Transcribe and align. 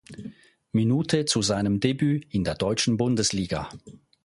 Minute 0.71 1.25
zu 1.25 1.43
seinem 1.43 1.79
Debüt 1.79 2.25
in 2.33 2.43
der 2.43 2.55
deutschen 2.55 2.97
Bundesliga. 2.97 3.69